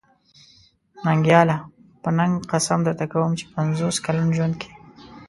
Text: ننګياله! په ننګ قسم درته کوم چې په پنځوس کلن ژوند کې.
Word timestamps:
ننګياله! 1.05 1.57
په 2.01 2.09
ننګ 2.17 2.33
قسم 2.51 2.79
درته 2.87 3.05
کوم 3.11 3.31
چې 3.39 3.43
په 3.47 3.51
پنځوس 3.55 3.95
کلن 4.05 4.27
ژوند 4.37 4.55
کې. 4.61 4.71